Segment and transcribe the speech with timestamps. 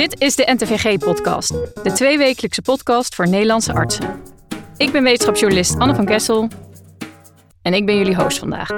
[0.00, 1.48] Dit is de NTVG-podcast,
[1.82, 4.20] de tweewekelijkse podcast voor Nederlandse artsen.
[4.76, 6.48] Ik ben wetenschapsjournalist Anne van Kessel
[7.62, 8.68] en ik ben jullie host vandaag.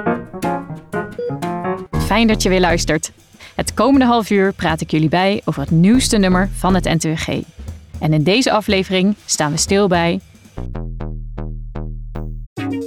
[2.05, 3.11] Fijn dat je weer luistert.
[3.55, 7.43] Het komende half uur praat ik jullie bij over het nieuwste nummer van het NTVG.
[7.99, 10.19] En in deze aflevering staan we stil bij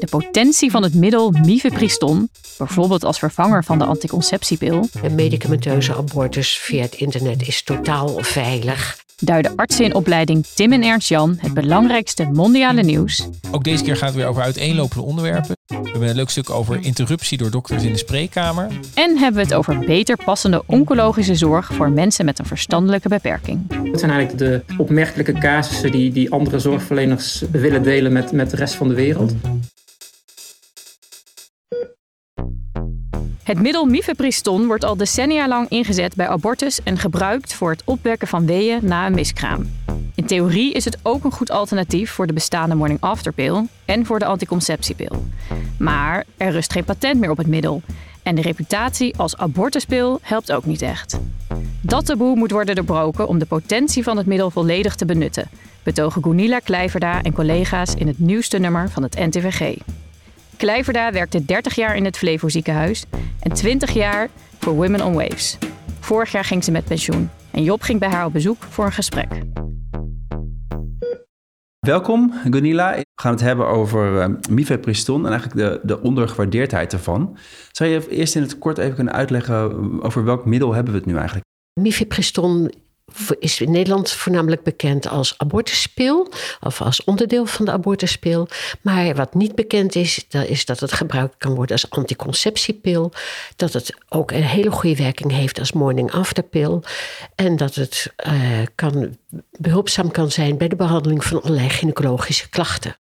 [0.07, 2.29] de potentie van het middel mifepriston,
[2.59, 9.04] bijvoorbeeld als vervanger van de anticonceptiepil, Een medicamenteuze abortus via het internet is totaal veilig.
[9.18, 13.29] duiden artsen in opleiding Tim en Ernst Jan het belangrijkste mondiale nieuws.
[13.50, 15.57] Ook deze keer gaat het weer over uiteenlopende onderwerpen.
[15.67, 18.68] We hebben een leuk stuk over interruptie door dokters in de spreekkamer.
[18.95, 23.75] En hebben we het over beter passende oncologische zorg voor mensen met een verstandelijke beperking.
[23.90, 28.57] Het zijn eigenlijk de opmerkelijke casussen die, die andere zorgverleners willen delen met, met de
[28.57, 29.34] rest van de wereld.
[33.47, 38.28] Het middel mifepriston wordt al decennia lang ingezet bij abortus en gebruikt voor het opwekken
[38.28, 39.70] van weeën na een miskraam.
[40.14, 44.07] In theorie is het ook een goed alternatief voor de bestaande morning after pil en
[44.07, 45.27] voor de anticonceptiepil.
[45.79, 47.83] Maar er rust geen patent meer op het middel
[48.23, 51.19] en de reputatie als abortuspil helpt ook niet echt.
[51.81, 55.48] Dat taboe moet worden doorbroken om de potentie van het middel volledig te benutten,
[55.83, 59.77] betogen Gunilla Kleiverda en collega's in het nieuwste nummer van het NTVG.
[60.57, 63.05] Kleiverda werkte 30 jaar in het Flevo ziekenhuis
[63.41, 65.59] en 20 jaar voor Women on Waves.
[66.01, 68.93] Vorig jaar ging ze met pensioen en Job ging bij haar op bezoek voor een
[68.93, 69.29] gesprek.
[71.79, 72.95] Welkom, Gunilla.
[72.95, 77.37] We gaan het hebben over uh, mifepriston en eigenlijk de, de ondergewaardeerdheid ervan.
[77.70, 81.09] Zou je eerst in het kort even kunnen uitleggen over welk middel hebben we het
[81.09, 81.45] nu eigenlijk?
[81.81, 82.70] Mifepriston
[83.39, 86.28] is in Nederland voornamelijk bekend als abortuspil
[86.61, 88.48] of als onderdeel van de abortuspil.
[88.81, 93.12] Maar wat niet bekend is, dat is dat het gebruikt kan worden als anticonceptiepil.
[93.56, 96.83] Dat het ook een hele goede werking heeft als morning after pil.
[97.34, 99.17] En dat het uh, kan,
[99.51, 102.97] behulpzaam kan zijn bij de behandeling van allerlei gynaecologische klachten.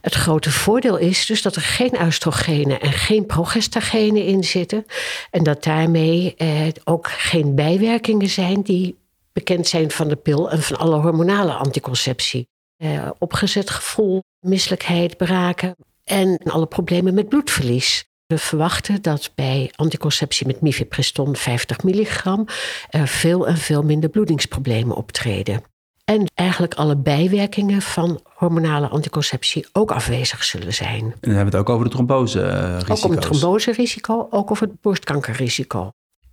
[0.00, 4.84] Het grote voordeel is dus dat er geen oestrogenen en geen progestagenen in zitten.
[5.30, 8.99] En dat daarmee eh, ook geen bijwerkingen zijn die
[9.32, 12.48] bekend zijn van de pil en van alle hormonale anticonceptie.
[12.76, 18.04] Eh, opgezet gevoel, misselijkheid, braken en alle problemen met bloedverlies.
[18.26, 22.46] We verwachten dat bij anticonceptie met mifepriston 50 milligram
[22.90, 25.62] er veel en veel minder bloedingsproblemen optreden.
[26.04, 31.02] En eigenlijk alle bijwerkingen van hormonale anticonceptie ook afwezig zullen zijn.
[31.04, 32.92] En dan hebben we het ook over de tromboserisico.
[32.92, 35.90] Ook om het tromboserisico, ook over het borstkankerrisico.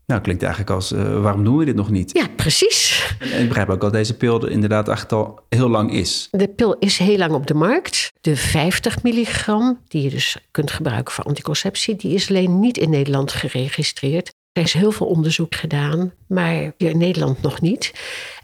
[0.08, 2.12] Nou, klinkt eigenlijk als, uh, waarom doen we dit nog niet?
[2.14, 3.08] Ja, precies.
[3.20, 6.28] En ik begrijp ook dat deze pil er inderdaad echt al heel lang is.
[6.32, 8.12] De pil is heel lang op de markt.
[8.22, 12.90] De 50 milligram, die je dus kunt gebruiken voor anticonceptie, die is alleen niet in
[12.90, 14.34] Nederland geregistreerd.
[14.52, 17.94] Er is heel veel onderzoek gedaan, maar hier in Nederland nog niet.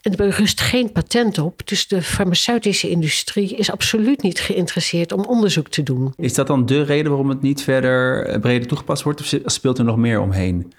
[0.01, 1.67] En er rust geen patent op.
[1.67, 6.13] Dus de farmaceutische industrie is absoluut niet geïnteresseerd om onderzoek te doen.
[6.17, 9.21] Is dat dan de reden waarom het niet verder breder toegepast wordt?
[9.21, 10.73] Of speelt er nog meer omheen?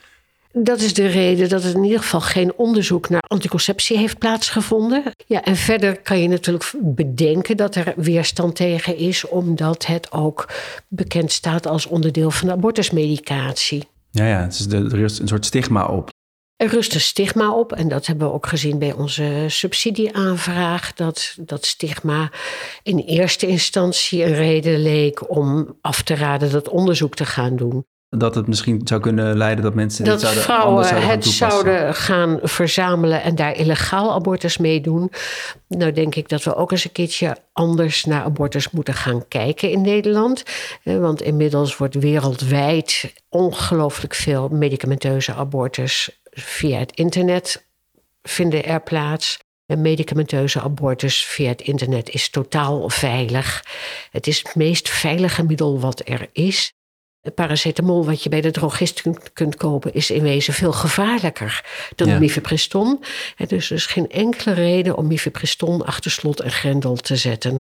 [0.56, 5.02] Dat is de reden dat er in ieder geval geen onderzoek naar anticonceptie heeft plaatsgevonden.
[5.26, 10.48] Ja, en verder kan je natuurlijk bedenken dat er weerstand tegen is, omdat het ook
[10.88, 13.88] bekend staat als onderdeel van de abortusmedicatie.
[14.10, 16.08] Ja, ja, het is de, er rust een soort stigma op.
[16.56, 20.92] Er rust een stigma op en dat hebben we ook gezien bij onze subsidieaanvraag.
[20.92, 22.30] Dat dat stigma
[22.82, 27.84] in eerste instantie een reden leek om af te raden dat onderzoek te gaan doen
[28.18, 32.38] dat het misschien zou kunnen leiden dat mensen dat zouden, vrouwen zouden het zouden gaan
[32.42, 35.12] verzamelen en daar illegaal abortus mee doen.
[35.68, 39.70] Nou denk ik dat we ook eens een keertje anders naar abortus moeten gaan kijken
[39.70, 40.42] in Nederland.
[40.82, 47.66] Want inmiddels wordt wereldwijd ongelooflijk veel medicamenteuze abortus via het internet
[48.22, 49.38] vinden er plaats.
[49.66, 53.64] Een medicamenteuze abortus via het internet is totaal veilig.
[54.10, 56.72] Het is het meest veilige middel wat er is.
[57.34, 59.02] Paracetamol wat je bij de drogist
[59.32, 61.64] kunt kopen is in wezen veel gevaarlijker
[61.94, 62.18] dan ja.
[62.18, 63.04] mifepriston.
[63.46, 67.56] Dus er is geen enkele reden om mifepriston achter slot en grendel te zetten.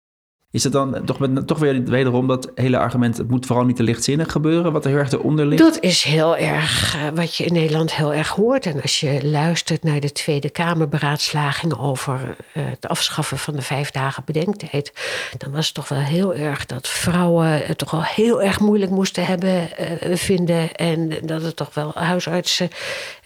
[0.52, 3.16] Is het dan toch, toch weer wederom dat hele argument...
[3.16, 5.62] het moet vooral niet te lichtzinnig gebeuren, wat er heel erg eronder ligt?
[5.62, 8.66] Dat is heel erg uh, wat je in Nederland heel erg hoort.
[8.66, 11.78] En als je luistert naar de Tweede Kamerberaadslaging...
[11.78, 14.92] over uh, het afschaffen van de vijf dagen bedenktijd...
[15.38, 18.90] dan was het toch wel heel erg dat vrouwen het toch wel heel erg moeilijk
[18.90, 20.74] moesten hebben uh, vinden...
[20.74, 22.68] en dat het toch wel huisartsen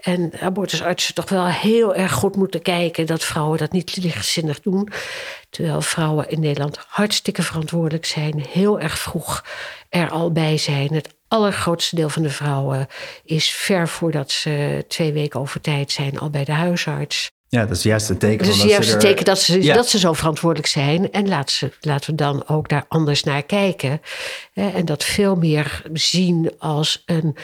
[0.00, 3.06] en abortusartsen toch wel heel erg goed moeten kijken...
[3.06, 4.88] dat vrouwen dat niet lichtzinnig doen...
[5.56, 9.44] Terwijl vrouwen in Nederland hartstikke verantwoordelijk zijn, heel erg vroeg
[9.88, 10.94] er al bij zijn.
[10.94, 12.86] Het allergrootste deel van de vrouwen
[13.24, 17.30] is ver voordat ze twee weken over tijd zijn al bij de huisarts.
[17.48, 18.46] Ja, dat is juist een teken.
[18.46, 19.74] Dus van juist er- teken dat ze, Ja.
[19.74, 21.12] dat ze zo verantwoordelijk zijn.
[21.12, 24.00] En laten, ze, laten we dan ook daar anders naar kijken.
[24.54, 27.36] En dat veel meer zien als een,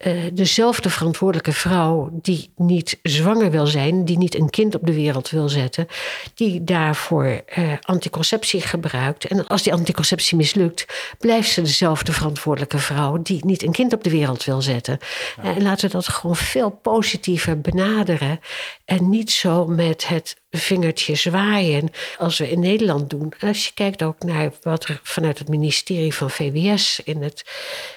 [0.00, 4.94] eh, dezelfde verantwoordelijke vrouw die niet zwanger wil zijn, die niet een kind op de
[4.94, 5.86] wereld wil zetten,
[6.34, 9.24] die daarvoor eh, anticonceptie gebruikt.
[9.24, 10.86] En als die anticonceptie mislukt,
[11.18, 14.98] blijft ze dezelfde verantwoordelijke vrouw die niet een kind op de wereld wil zetten.
[15.42, 18.40] En laten we dat gewoon veel positiever benaderen.
[18.84, 23.32] En niet zo met het vingertje zwaaien als we in Nederland doen.
[23.38, 27.44] En als je kijkt ook naar wat er vanuit het ministerie van VWS in het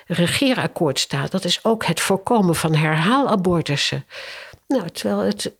[0.07, 4.05] regeerakkoord staat, dat is ook het voorkomen van herhaalabortussen.
[4.67, 5.51] Nou, terwijl het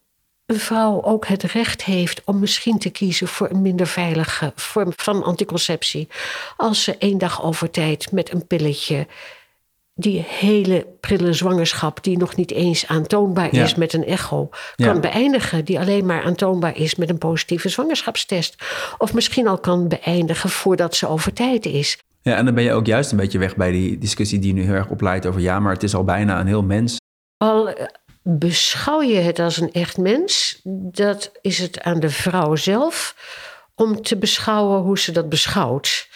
[0.46, 4.94] een vrouw ook het recht heeft om misschien te kiezen voor een minder veilige vorm
[4.96, 6.08] van anticonceptie.
[6.58, 9.08] Als ze één dag over tijd met een pilletje
[9.96, 13.64] die hele prille zwangerschap, die nog niet eens aantoonbaar Ja.
[13.64, 14.92] is met een echo, Ja.
[14.92, 15.66] kan beëindigen.
[15.66, 18.56] Die alleen maar aantoonbaar is met een positieve zwangerschapstest.
[18.98, 21.98] Of misschien al kan beëindigen voordat ze over tijd is.
[22.22, 24.64] Ja, en dan ben je ook juist een beetje weg bij die discussie die nu
[24.64, 26.98] heel erg opleidt over ja, maar het is al bijna een heel mens.
[27.38, 27.86] Al eh,
[28.24, 30.60] beschouw je het als een echt mens,
[30.92, 33.16] dat is het aan de vrouw zelf
[33.76, 36.08] om te beschouwen hoe ze dat beschouwt.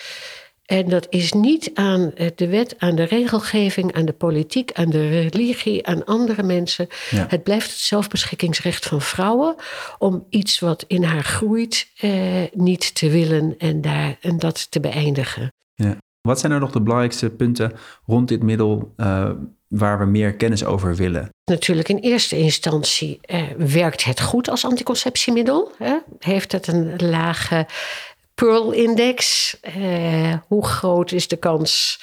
[0.67, 4.89] En dat is niet aan eh, de wet, aan de regelgeving, aan de politiek, aan
[4.89, 6.87] de religie, aan andere mensen.
[7.09, 7.25] Ja.
[7.29, 9.55] Het blijft het zelfbeschikkingsrecht van vrouwen
[9.97, 12.11] om iets wat in haar groeit eh,
[12.53, 15.51] niet te willen en, daar, en dat te beëindigen.
[16.27, 17.71] Wat zijn nou nog de belangrijkste punten
[18.05, 19.29] rond dit middel eh,
[19.67, 21.29] waar we meer kennis over willen?
[21.43, 25.71] Natuurlijk in eerste instantie eh, werkt het goed als anticonceptiemiddel.
[25.77, 25.97] Hè?
[26.19, 27.65] Heeft het een lage
[28.42, 29.56] Pearl-index?
[29.62, 32.00] Eh, hoe groot is de kans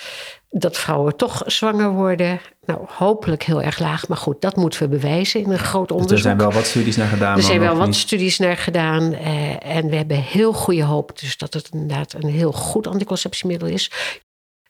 [0.50, 2.40] dat vrouwen toch zwanger worden?
[2.66, 5.96] Nou, hopelijk heel erg laag, maar goed, dat moeten we bewijzen in een groot Dus
[5.96, 6.16] onderzoek.
[6.16, 7.36] er zijn wel wat studies naar gedaan.
[7.36, 9.12] Er zijn wel wat niet- studies naar gedaan.
[9.12, 13.68] eh, en we hebben heel goede hoop dus dat het inderdaad een heel goed anticonceptiemiddel
[13.68, 13.90] is.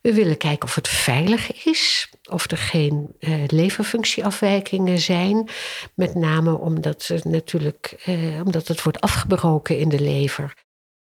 [0.00, 2.08] We willen kijken of het veilig is.
[2.30, 5.48] Of er geen eh, leverfunctieafwijkingen zijn.
[5.94, 8.04] Met name omdat, natuurlijk,
[8.44, 10.52] omdat het wordt afgebroken in de lever.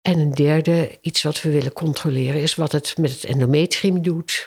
[0.02, 4.46] En een derde, iets wat we willen controleren, is wat het met het endometrium doet.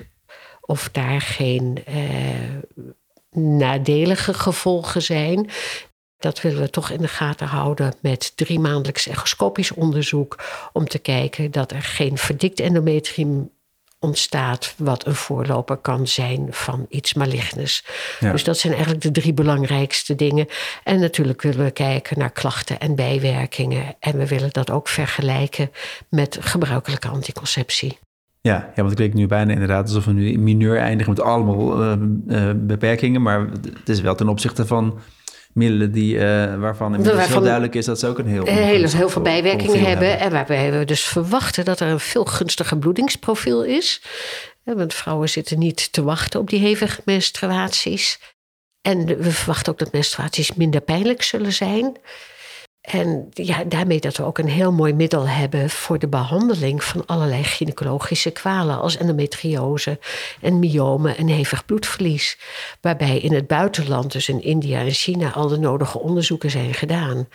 [0.62, 2.92] Of daar geen eh,
[3.32, 5.50] nadelige gevolgen zijn.
[6.18, 10.44] Dat willen we toch in de gaten houden met drie maandelijks echoscopisch onderzoek.
[10.74, 13.52] Om te kijken dat er geen verdikt endometrium
[14.06, 17.86] ontstaat, wat een voorloper kan zijn van iets malignes.
[18.20, 18.32] Ja.
[18.32, 20.48] Dus dat zijn eigenlijk de drie belangrijkste dingen.
[20.84, 23.96] En natuurlijk willen we kijken naar klachten en bijwerkingen.
[24.00, 25.72] En we willen dat ook vergelijken
[26.10, 27.98] met gebruikelijke anticonceptie.
[28.42, 31.22] Ja, ja, want het klinkt nu bijna inderdaad alsof we nu in mineur eindigen met
[31.22, 31.92] allemaal eh,
[32.28, 33.22] eh, beperkingen.
[33.22, 33.48] Maar
[33.80, 35.00] het is wel ten opzichte van
[35.56, 38.46] middelen die, eh, waarvan inmiddels heel duidelijk is dat ze ook een heel...
[38.46, 40.20] Heel, ongunstig heel veel bijwerkingen profiel hebben.
[40.20, 44.02] En waarbij we dus verwachten dat er een veel gunstiger bloedingsprofiel is.
[44.64, 48.20] Eh, Want vrouwen zitten niet te wachten op die hevige menstruaties.
[48.82, 51.98] En we verwachten ook dat menstruaties minder pijnlijk zullen zijn.
[52.86, 57.06] En ja, daarmee dat we ook een heel mooi middel hebben voor de behandeling van
[57.06, 60.00] allerlei gynaecologische kwalen, als endometriose
[60.42, 62.38] en myomen en hevig bloedverlies.
[62.82, 67.28] Waarbij in het buitenland, dus in India en China, al de nodige onderzoeken zijn gedaan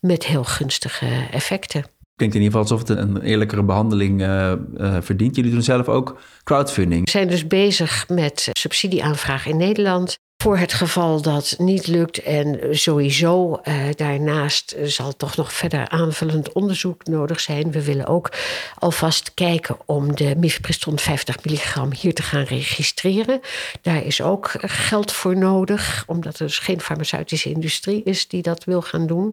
[0.00, 1.84] met heel gunstige effecten.
[2.16, 4.58] Klinkt in ieder geval alsof het een eerlijkere behandeling eh, eh,
[5.00, 5.36] verdient.
[5.36, 7.04] Jullie doen zelf ook crowdfunding.
[7.04, 10.18] We zijn dus bezig met subsidieaanvraag in Nederland.
[10.42, 16.52] Voor het geval dat niet lukt en sowieso eh, daarnaast zal toch nog verder aanvullend
[16.52, 17.72] onderzoek nodig zijn.
[17.72, 18.32] We willen ook
[18.74, 23.40] alvast kijken om de mifepriston 50 milligram hier te gaan registreren.
[23.82, 28.64] Daar is ook geld voor nodig, omdat er dus geen farmaceutische industrie is die dat
[28.64, 29.32] wil gaan doen.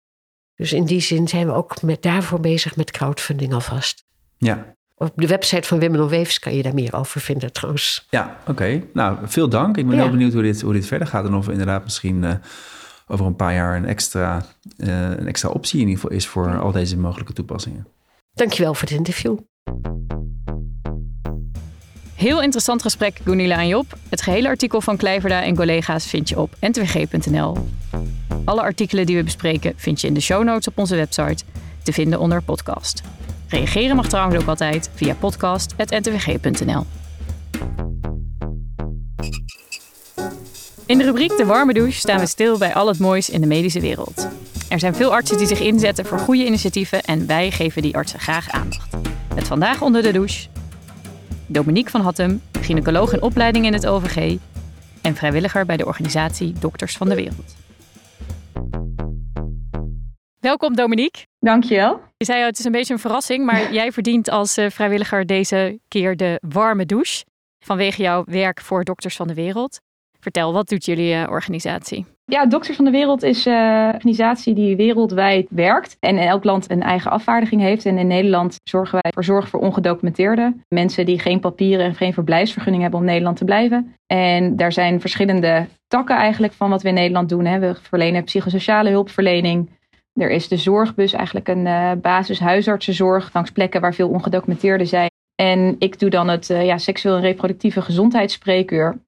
[0.56, 4.04] Dus in die zin zijn we ook met, daarvoor bezig met crowdfunding alvast.
[4.38, 8.08] Ja, Op de website van Women on Waves kan je daar meer over vinden trouwens.
[8.10, 8.82] ja oké.
[8.94, 9.78] Nou, veel dank.
[9.78, 10.02] Ik ben Ja.
[10.02, 11.26] heel benieuwd hoe dit, hoe dit verder gaat.
[11.26, 12.34] En of inderdaad misschien eh,
[13.08, 14.46] over een paar jaar een extra,
[14.78, 17.88] eh, een extra optie in ieder geval is voor al deze mogelijke toepassingen.
[18.34, 19.38] Dankjewel voor het interview.
[22.16, 23.98] Heel interessant gesprek, Gunilla en Job.
[24.10, 27.58] Het gehele artikel van Kleverda en collega's vind je op ntwg.nl.
[28.46, 31.44] Alle artikelen die we bespreken vind je in de show notes op onze website,
[31.84, 33.02] te vinden onder podcast.
[33.48, 36.86] Reageren mag trouwens ook altijd via podcast.ntwg.nl.
[40.86, 43.48] In de rubriek De Warme Douche staan we stil bij al het moois in de
[43.48, 44.28] medische wereld.
[44.70, 48.20] Er zijn veel artsen die zich inzetten voor goede initiatieven en wij geven die artsen
[48.20, 48.98] graag aandacht.
[49.36, 50.48] Met vandaag onder de douche
[51.48, 54.38] Dominique van Hattem, gynaecoloog in opleiding in het OVG
[55.02, 57.65] en vrijwilliger bij de organisatie Dokters van de Wereld.
[60.46, 61.26] Welkom Dominique.
[61.40, 62.02] Dankjewel.
[62.18, 65.80] Je zei het is een beetje een verrassing, maar jij verdient als eh, vrijwilliger deze
[65.88, 67.26] keer de warme douche
[67.60, 69.80] vanwege jouw werk voor Dokters van de Wereld.
[70.20, 72.06] Vertel, wat doet jullie uh, organisatie?
[72.26, 76.72] Ja, Dokters van de Wereld is een organisatie die wereldwijd werkt en in elk land
[76.72, 77.86] een eigen afvaardiging heeft.
[77.86, 80.64] En in Nederland zorgen wij voor zorg voor ongedocumenteerden.
[80.68, 83.96] Mensen die geen papieren en geen verblijfsvergunning hebben om Nederland te blijven.
[84.08, 87.46] En daar zijn verschillende takken eigenlijk van wat we in Nederland doen.
[87.46, 87.60] Hè.
[87.60, 89.70] We verlenen psychosociale hulpverlening.
[90.20, 95.10] Er is de zorgbus, eigenlijk een uh, basis huisartsenzorg langs plekken waar veel ongedocumenteerden zijn.
[95.36, 99.00] En ik doe dan het uh, ja, seksueel en reproductieve gezondheidsspreekuur.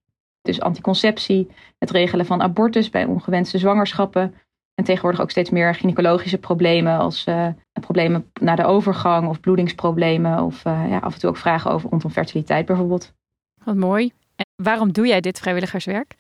[0.42, 4.34] Dus anticonceptie, het regelen van abortus bij ongewenste zwangerschappen.
[4.74, 10.44] En tegenwoordig ook steeds meer gynaecologische problemen als uh, problemen na de overgang of bloedingsproblemen.
[10.44, 13.14] Of ja, af en toe ook vragen over rondom fertiliteit bijvoorbeeld.
[13.64, 14.12] Wat mooi.
[14.36, 16.16] En waarom doe jij dit vrijwilligerswerk?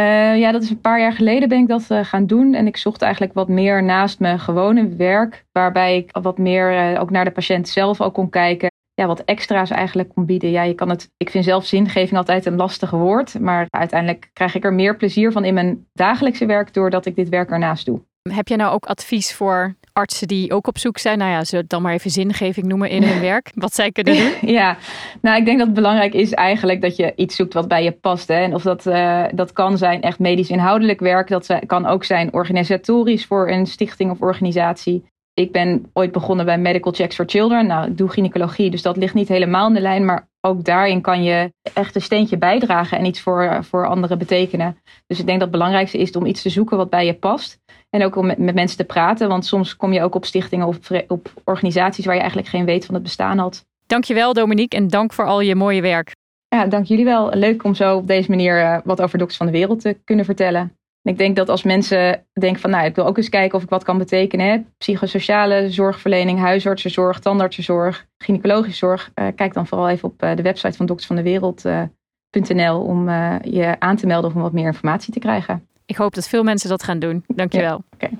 [0.00, 2.54] Uh, ja, dat is een paar jaar geleden ben ik dat uh, gaan doen.
[2.54, 5.44] En ik zocht eigenlijk wat meer naast mijn gewone werk.
[5.52, 8.70] Waarbij ik wat meer uh, ook naar de patiënt zelf ook kon kijken.
[8.94, 10.50] Ja, wat extra's eigenlijk kon bieden.
[10.50, 13.40] Ja, je kan het, ik vind zelf zingeving altijd een lastig woord.
[13.40, 16.74] Maar uiteindelijk krijg ik er meer plezier van in mijn dagelijkse werk.
[16.74, 18.00] Doordat ik dit werk ernaast doe.
[18.32, 21.64] Heb jij nou ook advies voor artsen die ook op zoek zijn, nou ja, ze
[21.66, 24.32] dan maar even zingeving noemen in hun werk, wat zij kunnen doen?
[24.60, 24.76] Ja,
[25.22, 27.92] nou ik denk dat het belangrijk is eigenlijk dat je iets zoekt wat bij je
[27.92, 28.28] past.
[28.28, 28.34] Hè?
[28.34, 32.32] En of dat, uh, dat kan zijn echt medisch inhoudelijk werk, dat kan ook zijn
[32.32, 35.04] organisatorisch voor een stichting of organisatie.
[35.34, 37.66] Ik ben ooit begonnen bij Medical Checks for Children.
[37.66, 40.04] Nou, ik doe gynaecologie, dus dat ligt niet helemaal in de lijn.
[40.04, 44.76] Maar ook daarin kan je echt een steentje bijdragen en iets voor, voor anderen betekenen.
[45.06, 47.58] Dus ik denk dat het belangrijkste is om iets te zoeken wat bij je past.
[47.90, 49.28] En ook om met, met mensen te praten.
[49.28, 50.78] Want soms kom je ook op stichtingen of
[51.08, 53.64] op organisaties waar je eigenlijk geen weet van het bestaan had.
[53.86, 56.12] Dankjewel Dominique en dank voor al je mooie werk.
[56.48, 57.30] Ja, dank jullie wel.
[57.34, 60.24] Leuk om zo op deze manier uh, wat over Dokters van de Wereld te kunnen
[60.24, 60.78] vertellen.
[61.02, 63.62] En ik denk dat als mensen denken van nou, ik wil ook eens kijken of
[63.62, 64.46] ik wat kan betekenen.
[64.46, 64.58] Hè?
[64.78, 69.10] Psychosociale zorgverlening, huisartsenzorg, tandartsenzorg, gynaecologische zorg.
[69.14, 73.10] Uh, kijk dan vooral even op uh, de website van Dokters van de Wereld.nl om
[73.42, 75.68] je aan te melden of om wat meer informatie te krijgen.
[75.86, 77.24] Ik hoop dat veel mensen dat gaan doen.
[77.26, 77.84] Dankjewel.
[77.98, 78.16] Ja, okay.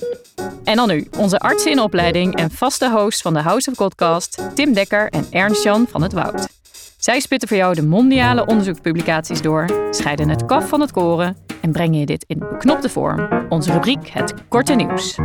[0.64, 4.54] En dan nu, onze artsen in opleiding en vaste host van de House of Godcast,
[4.54, 6.59] Tim Dekker en Ernst-Jan van het Woud.
[7.00, 11.72] Zij spitten voor jou de mondiale onderzoekspublicaties door, scheiden het kaf van het koren en
[11.72, 13.46] brengen je dit in beknopte vorm.
[13.48, 15.18] Onze rubriek Het Korte Nieuws.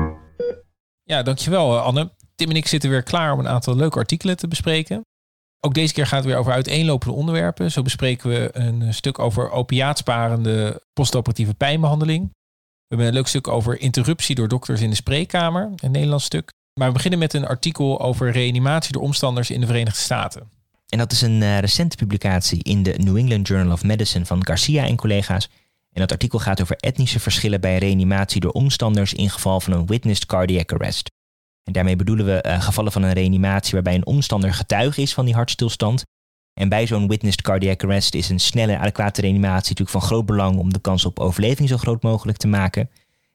[1.03, 2.12] Ja, dankjewel Anne.
[2.36, 5.01] Tim en ik zitten weer klaar om een aantal leuke artikelen te bespreken.
[5.60, 7.72] Ook deze keer gaat het weer over uiteenlopende onderwerpen.
[7.72, 12.29] Zo bespreken we een stuk over opiaatsparende postoperatieve pijnbehandeling.
[12.29, 16.51] We hebben een leuk stuk over interruptie door dokters in de spreekkamer, een Nederlands stuk.
[16.79, 20.50] Maar we beginnen met een artikel over reanimatie door omstanders in de Verenigde Staten.
[20.89, 24.46] En dat is een uh, recente publicatie in de New England Journal of Medicine van
[24.46, 25.50] Garcia en collega's.
[25.92, 29.86] En dat artikel gaat over etnische verschillen bij reanimatie door omstanders in geval van een
[29.86, 31.12] witnessed cardiac arrest.
[31.63, 35.25] En daarmee bedoelen we uh, gevallen van een reanimatie waarbij een omstander getuige is van
[35.25, 36.04] die hartstilstand.
[36.54, 40.58] En bij zo'n witnessed cardiac arrest is een snelle adequate reanimatie natuurlijk van groot belang
[40.58, 42.89] om de kans op overleving zo groot mogelijk te maken.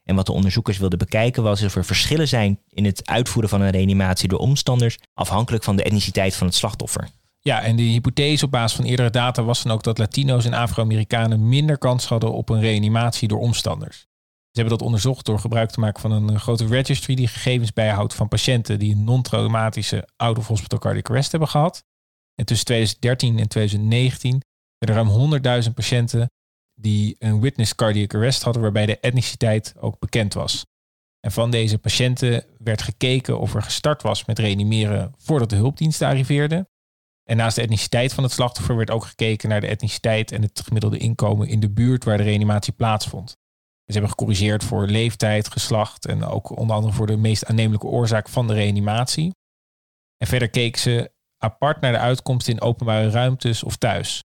[0.05, 3.61] En wat de onderzoekers wilden bekijken was of er verschillen zijn in het uitvoeren van
[3.61, 7.09] een reanimatie door omstanders, afhankelijk van de etniciteit van het slachtoffer.
[7.43, 10.53] Ja, en de hypothese op basis van eerdere data was dan ook dat Latino's en
[10.53, 13.99] Afro-Amerikanen minder kans hadden op een reanimatie door omstanders.
[14.51, 18.15] Ze hebben dat onderzocht door gebruik te maken van een grote registry die gegevens bijhoudt
[18.15, 21.85] van patiënten die een non-traumatische out-of-hospital cardiac arrest hebben gehad.
[22.35, 24.43] En tussen 2013 en 2019
[24.79, 26.31] werden er ruim 100.000 patiënten
[26.75, 30.67] die een witness cardiac arrest hadden waarbij de etniciteit ook bekend was.
[31.21, 36.09] En van deze patiënten werd gekeken of er gestart was met reanimeren voordat de hulpdiensten
[36.09, 36.69] arriveerden.
[37.31, 40.61] En naast de etniciteit van het slachtoffer werd ook gekeken naar de etniciteit en het
[40.65, 43.31] gemiddelde inkomen in de buurt waar de reanimatie plaatsvond.
[43.85, 48.29] Ze hebben gecorrigeerd voor leeftijd, geslacht en ook onder andere voor de meest aannemelijke oorzaak
[48.29, 49.35] van de reanimatie.
[50.17, 54.23] En verder keken ze apart naar de uitkomst in openbare ruimtes of thuis.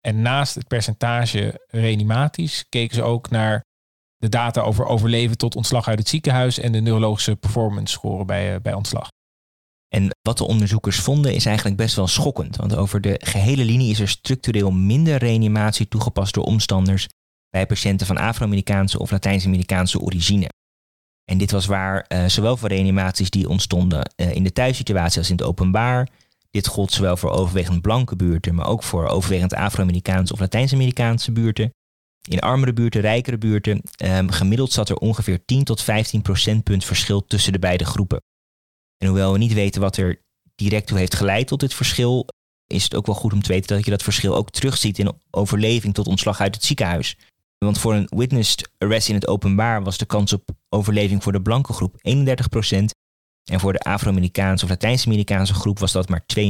[0.00, 3.64] En naast het percentage reanimaties keken ze ook naar
[4.16, 8.60] de data over overleven tot ontslag uit het ziekenhuis en de neurologische performance score bij,
[8.60, 9.08] bij ontslag.
[9.88, 13.90] En wat de onderzoekers vonden is eigenlijk best wel schokkend, want over de gehele linie
[13.90, 17.06] is er structureel minder reanimatie toegepast door omstanders
[17.50, 20.48] bij patiënten van Afro-Amerikaanse of Latijns-Amerikaanse origine.
[21.24, 25.30] En dit was waar uh, zowel voor reanimaties die ontstonden uh, in de thuissituatie als
[25.30, 26.08] in het openbaar.
[26.50, 31.70] Dit gold zowel voor overwegend blanke buurten, maar ook voor overwegend Afro-Amerikaanse of Latijns-Amerikaanse buurten.
[32.28, 37.24] In armere buurten, rijkere buurten, um, gemiddeld zat er ongeveer 10 tot 15 procentpunt verschil
[37.24, 38.22] tussen de beide groepen.
[38.98, 40.22] En hoewel we niet weten wat er
[40.54, 42.26] direct toe heeft geleid tot dit verschil,
[42.66, 45.12] is het ook wel goed om te weten dat je dat verschil ook terugziet in
[45.30, 47.16] overleving tot ontslag uit het ziekenhuis.
[47.58, 51.42] Want voor een witnessed arrest in het openbaar was de kans op overleving voor de
[51.42, 51.98] blanke groep 31%.
[53.50, 56.40] En voor de Afro-Amerikaanse of Latijns-Amerikaanse groep was dat maar 22%.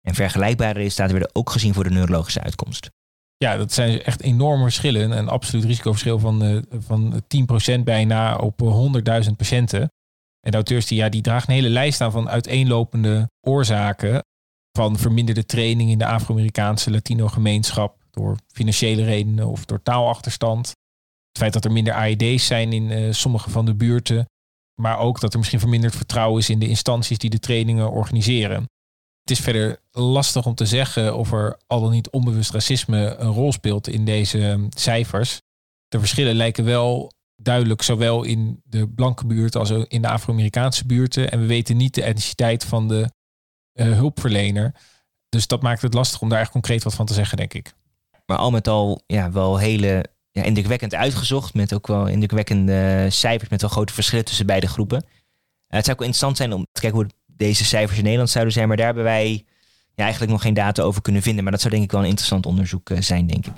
[0.00, 2.90] En vergelijkbare resultaten werden ook gezien voor de neurologische uitkomst.
[3.36, 5.10] Ja, dat zijn echt enorme verschillen.
[5.10, 9.90] Een absoluut risicoverschil van, uh, van 10% bijna op 100.000 patiënten.
[10.40, 14.24] En de auteurs die, ja, die dragen een hele lijst aan van uiteenlopende oorzaken.
[14.72, 17.98] Van verminderde training in de Afro-Amerikaanse Latino-gemeenschap.
[18.10, 20.66] Door financiële redenen of door taalachterstand.
[21.28, 24.28] Het feit dat er minder AED's zijn in uh, sommige van de buurten.
[24.80, 28.68] Maar ook dat er misschien verminderd vertrouwen is in de instanties die de trainingen organiseren.
[29.20, 33.32] Het is verder lastig om te zeggen of er al dan niet onbewust racisme een
[33.32, 35.40] rol speelt in deze ehm, cijfers.
[35.88, 37.10] De verschillen lijken wel
[37.42, 41.30] duidelijk, zowel in de blanke buurt als in de Afro-Amerikaanse buurten.
[41.30, 43.10] En we weten niet de etniciteit van de
[43.74, 44.74] uh, hulpverlener.
[45.28, 47.72] Dus dat maakt het lastig om daar echt concreet wat van te zeggen, denk ik.
[48.26, 51.54] Maar al met al ja, wel hele ja, indrukwekkend uitgezocht.
[51.54, 53.50] Met ook wel indrukwekkende cijfers.
[53.50, 55.02] Met wel grote verschillen tussen beide groepen.
[55.04, 55.10] Uh,
[55.66, 58.68] het zou ook interessant zijn om te kijken hoe deze cijfers in Nederland zouden zijn.
[58.68, 59.44] Maar daar hebben wij
[59.94, 61.42] ja, eigenlijk nog geen data over kunnen vinden.
[61.42, 63.52] Maar dat zou denk ik wel een interessant onderzoek uh, zijn, denk ik.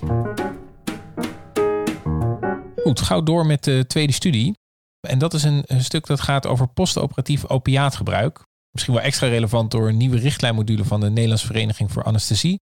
[2.82, 4.58] Goed, gauw door met de tweede studie.
[5.00, 8.42] En dat is een, stuk dat gaat over postoperatief opiaatgebruik.
[8.70, 12.60] Misschien wel extra relevant door een nieuwe richtlijnmodule van de Nederlandse Vereniging voor Anesthesie.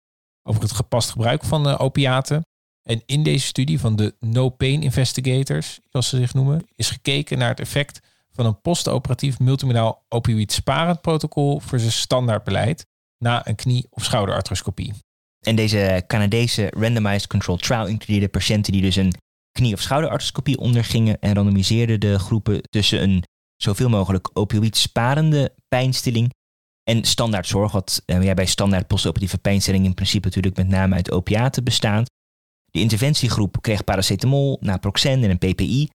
[0.42, 2.42] Over het gepast gebruik van uh, opiaten.
[2.82, 7.38] En in deze studie van de No Pain Investigators, zoals ze zich noemen, is gekeken
[7.38, 8.00] naar het effect
[8.32, 12.86] van een postoperatief multimodaal opioïd sparend protocol versus standaardbeleid
[13.18, 14.92] na een knie- of schouderarthroscopie.
[15.40, 19.12] En deze Canadese randomized control trial includeerde patiënten die dus een
[19.58, 23.24] knie- of schouderarthroscopie ondergingen en randomiseerde de groepen tussen een
[23.56, 26.32] zoveel mogelijk opioïd sparende pijnstilling
[26.84, 31.10] en standaardzorg, wat eh, ja, bij standaard postoperatieve pijnstilling in principe natuurlijk met name uit
[31.10, 32.10] opiaten bestaat.
[32.70, 35.88] De interventiegroep kreeg paracetamol, naproxen en een PPI.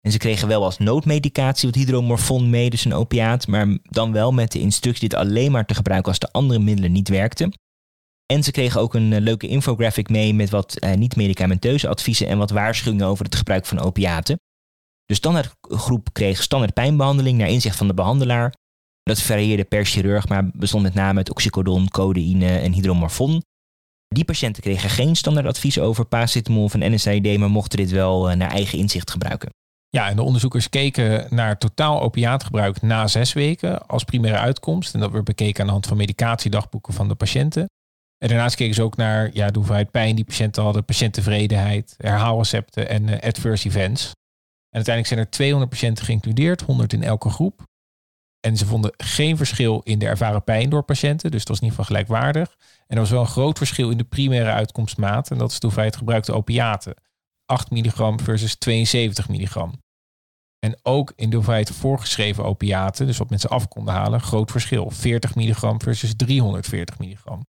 [0.00, 4.32] En ze kregen wel als noodmedicatie wat hydromorfon mee, dus een opiaat, maar dan wel
[4.32, 7.52] met de instructie dit alleen maar te gebruiken als de andere middelen niet werkten.
[8.26, 12.38] En ze kregen ook een eh, leuke infographic mee met wat uh, niet-medicamenteuze adviezen en
[12.38, 14.40] wat waarschuwingen over het gebruik van opiaten.
[15.04, 18.54] De standaardgroep kreeg standaard pijnbehandeling naar inzicht van de behandelaar.
[19.02, 23.42] Dat varieerde per chirurg, maar bestond met name uit oxycodon, codeïne en hydromorfon.
[24.08, 28.78] Die patiënten kregen geen standaardadvies over paracetamol een NSAID, maar mochten dit wel naar eigen
[28.78, 29.50] inzicht gebruiken.
[29.88, 34.94] Ja, en de onderzoekers keken naar totaal opiaatgebruik na zes weken als primaire uitkomst.
[34.94, 37.66] En dat werd bekeken aan de hand van medicatiedagboeken van de patiënten.
[38.18, 42.88] En daarnaast keken ze ook naar ja, de hoeveelheid pijn die patiënten hadden, patiënttevredenheid, herhaalrecepten
[42.88, 44.04] en uh, adverse events.
[44.70, 47.62] En uiteindelijk zijn er 200 patiënten geïncludeerd, 100 in elke groep.
[48.40, 51.76] En ze vonden geen verschil in de ervaren pijn door patiënten, dus dat was ieder
[51.76, 52.56] geval gelijkwaardig.
[52.86, 55.66] En er was wel een groot verschil in de primaire uitkomstmaat, en dat is de
[55.66, 56.94] hoeveelheid gebruikte opiaten.
[57.44, 59.72] 8 milligram versus 72 milligram.
[60.58, 64.90] En ook in de hoeveelheid voorgeschreven opiaten, dus wat mensen af konden halen, groot verschil.
[64.90, 67.46] 40 milligram versus 340 milligram.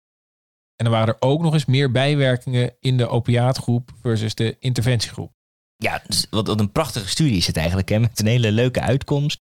[0.76, 5.32] En dan waren er ook nog eens meer bijwerkingen in de opiaatgroep versus de interventiegroep.
[5.76, 7.98] Ja, wat, wat een prachtige studie is het eigenlijk, hè?
[7.98, 9.40] met een hele leuke uitkomst.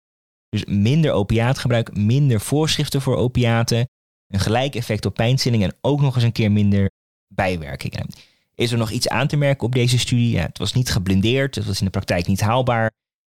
[0.48, 3.88] Dus minder opiaatgebruik, minder voorschriften voor opiaten,
[4.28, 6.90] een gelijk effect op pijnstilling en ook nog eens een keer minder
[7.34, 8.06] bijwerkingen.
[8.54, 10.30] Is er nog iets aan te merken op deze studie?
[10.30, 12.90] Ja, het was niet geblindeerd, het was in de praktijk niet haalbaar.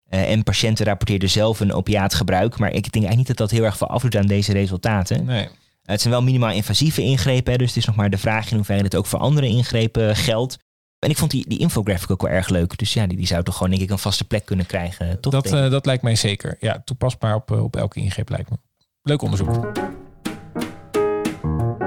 [0.09, 2.57] Uh, en patiënten rapporteerden zelf een opiaatgebruik.
[2.57, 5.25] Maar ik denk eigenlijk niet dat dat heel erg veel afdoet aan deze resultaten.
[5.25, 5.47] Nee.
[5.83, 7.51] Het zijn wel minimaal invasieve ingrepen.
[7.51, 10.15] Hè, dus het is nog maar de vraag in hoeverre dit ook voor andere ingrepen
[10.15, 10.57] geldt.
[10.99, 12.77] En ik vond die, die infographic ook wel erg leuk.
[12.77, 15.19] Dus ja, die, die zou toch gewoon denk ik een vaste plek kunnen krijgen.
[15.19, 16.57] Toch, dat, uh, dat lijkt mij zeker.
[16.59, 18.57] Ja, toepasbaar op, op elke ingreep lijkt me.
[19.01, 19.71] Leuk onderzoek.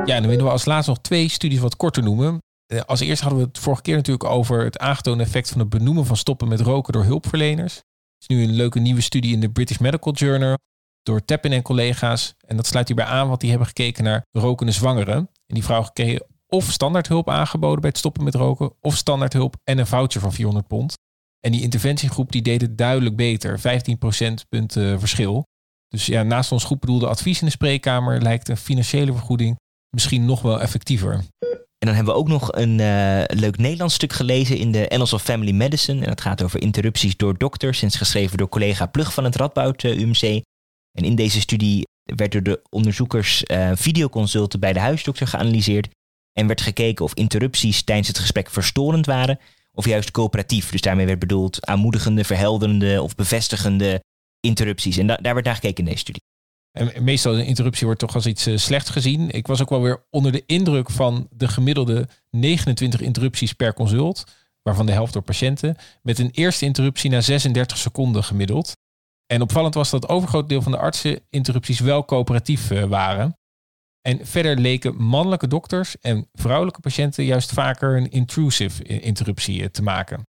[0.04, 2.38] Ja, en dan willen we als laatste nog twee studies wat korter noemen.
[2.86, 6.06] Als eerste hadden we het vorige keer natuurlijk over het aangetoonde effect van het benoemen
[6.06, 7.74] van stoppen met roken door hulpverleners.
[7.74, 7.84] Het
[8.18, 10.56] is nu een leuke nieuwe studie in de British Medical Journal
[11.06, 12.34] door Teppin en collega's.
[12.46, 15.16] En dat sluit hierbij aan, want die hebben gekeken naar rokende zwangeren.
[15.16, 19.78] En die vrouwen kregen of standaardhulp aangeboden bij het stoppen met roken, of standaardhulp en
[19.78, 20.94] een voucher van 400 pond.
[21.40, 25.44] En die interventiegroep die deed het duidelijk beter, 15 procentpunten verschil.
[25.88, 29.56] Dus ja, naast ons goed bedoelde advies in de spreekkamer lijkt een financiële vergoeding
[29.90, 31.12] misschien nog wel effectiever.
[31.78, 35.12] En dan hebben we ook nog een uh, leuk Nederlands stuk gelezen in de Annals
[35.12, 36.00] of Family Medicine.
[36.02, 37.82] En dat gaat over interrupties door dokters.
[37.82, 40.42] En geschreven door collega Plug van het Radboud uh, UMC.
[40.96, 45.88] En in deze studie werd door de onderzoekers uh, videoconsulten bij de huisdokter geanalyseerd.
[46.32, 49.38] En werd gekeken of interrupties tijdens het gesprek verstorend waren.
[49.72, 50.70] Of juist coöperatief.
[50.70, 54.02] Dus daarmee werd bedoeld aanmoedigende, verhelderende of bevestigende
[54.40, 54.96] interrupties.
[54.96, 56.22] En da daar werd naar gekeken in deze studie.
[56.72, 59.30] En meestal een interruptie wordt toch als iets uh, slecht gezien.
[59.30, 64.24] Ik was ook wel weer onder de indruk van de gemiddelde 29 interrupties per consult.
[64.62, 68.76] waarvan de helft door patiënten, met een eerste interruptie na 36 seconden gemiddeld.
[69.26, 73.36] En opvallend was dat het overgroot deel van de artseninterrupties wel coöperatief eh, waren.
[74.00, 79.82] En verder leken mannelijke dokters en vrouwelijke patiënten juist vaker een intrusive interruptie eh, te
[79.82, 80.22] maken.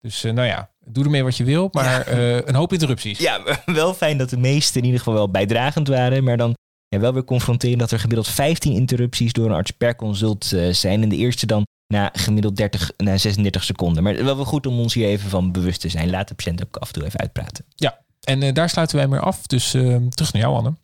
[0.00, 2.42] Dus uh, nou ja, doe ermee wat je wil, maar ja.
[2.46, 3.18] een hoop interrupties.
[3.18, 6.56] Ja, wel fijn dat de meeste in ieder geval wel bijdragend waren, maar dan
[6.88, 11.02] ja, wel weer confronteren dat er gemiddeld 15 interrupties door een arts per consult zijn.
[11.02, 14.02] En de eerste dan na gemiddeld 30, na 36 seconden.
[14.02, 16.10] Maar wel wel goed om ons hier even van bewust te zijn.
[16.10, 17.64] Laat de patiënt ook af en toe even uitpraten.
[17.74, 19.46] Ja, en uh, daar sluiten wij mee af.
[19.46, 20.74] Dus uh, terug naar jou, Anne.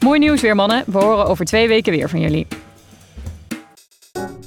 [0.00, 0.84] Mooi nieuws weer, mannen.
[0.86, 2.46] We horen over twee weken weer van jullie.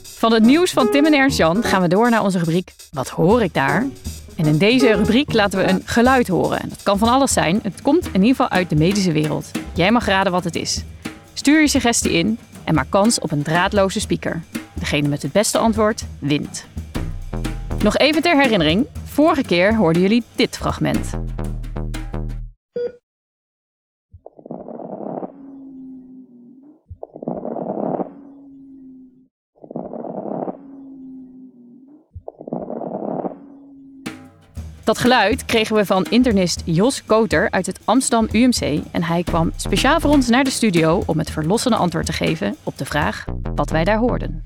[0.02, 3.42] Van het nieuws van Tim en Ernst-Jan gaan we door naar onze rubriek Wat hoor
[3.42, 3.86] ik daar?
[4.36, 6.60] En in deze rubriek laten we een geluid horen.
[6.60, 7.60] En dat kan van alles zijn.
[7.64, 9.52] Het komt in ieder geval uit de medische wereld.
[9.74, 10.84] Jij mag raden wat het is.
[11.34, 14.44] Stuur je suggestie in en maak kans op een draadloze speaker.
[14.74, 16.66] Degene met het beste antwoord wint.
[17.84, 18.86] Nog even ter herinnering:
[19.20, 21.10] vorige keer hoorden jullie dit fragment.
[34.84, 39.52] Dat geluid kregen we van internist Jos Koter uit het Amsterdam UMC en hij kwam
[39.56, 43.26] speciaal voor ons naar de studio om het verlossende antwoord te geven op de vraag
[43.56, 44.42] wat wij daar hoorden.